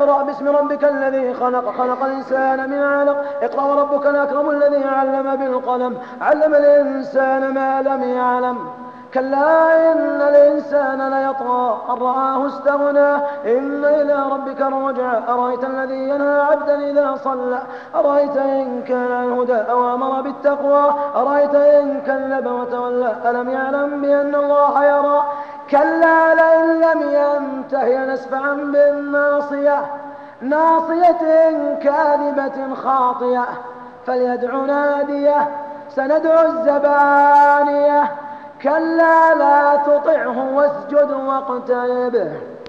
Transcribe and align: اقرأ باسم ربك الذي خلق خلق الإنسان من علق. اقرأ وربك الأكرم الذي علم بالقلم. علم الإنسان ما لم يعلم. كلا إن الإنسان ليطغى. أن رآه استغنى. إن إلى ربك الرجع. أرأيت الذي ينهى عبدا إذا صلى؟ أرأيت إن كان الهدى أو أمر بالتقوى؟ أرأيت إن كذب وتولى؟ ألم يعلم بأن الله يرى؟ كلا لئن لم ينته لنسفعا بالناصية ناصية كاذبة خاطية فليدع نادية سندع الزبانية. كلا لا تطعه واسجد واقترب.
اقرأ 0.00 0.22
باسم 0.22 0.48
ربك 0.48 0.84
الذي 0.84 1.34
خلق 1.34 1.74
خلق 1.78 2.04
الإنسان 2.04 2.70
من 2.70 2.82
علق. 2.82 3.24
اقرأ 3.42 3.64
وربك 3.64 4.06
الأكرم 4.06 4.50
الذي 4.50 4.84
علم 4.84 5.36
بالقلم. 5.36 5.98
علم 6.20 6.54
الإنسان 6.54 7.54
ما 7.54 7.82
لم 7.82 8.02
يعلم. 8.02 8.58
كلا 9.14 9.92
إن 9.92 10.20
الإنسان 10.20 11.08
ليطغى. 11.08 11.80
أن 11.90 12.02
رآه 12.02 12.46
استغنى. 12.46 13.14
إن 13.58 13.84
إلى 13.84 14.26
ربك 14.32 14.62
الرجع. 14.62 15.18
أرأيت 15.28 15.64
الذي 15.64 16.08
ينهى 16.08 16.40
عبدا 16.40 16.74
إذا 16.74 17.16
صلى؟ 17.24 17.58
أرأيت 17.94 18.36
إن 18.36 18.82
كان 18.82 19.12
الهدى 19.24 19.70
أو 19.70 19.94
أمر 19.94 20.20
بالتقوى؟ 20.20 20.94
أرأيت 21.16 21.54
إن 21.54 22.00
كذب 22.00 22.46
وتولى؟ 22.46 23.16
ألم 23.24 23.50
يعلم 23.50 24.00
بأن 24.02 24.34
الله 24.34 24.84
يرى؟ 24.84 25.22
كلا 25.70 26.34
لئن 26.34 26.80
لم 26.80 27.00
ينته 27.02 27.84
لنسفعا 27.84 28.54
بالناصية 28.54 29.86
ناصية 30.40 31.20
كاذبة 31.82 32.74
خاطية 32.74 33.44
فليدع 34.06 34.54
نادية 34.54 35.48
سندع 35.88 36.42
الزبانية. 36.42 38.10
كلا 38.62 39.34
لا 39.34 39.76
تطعه 39.76 40.54
واسجد 40.54 41.10
واقترب. 41.10 42.30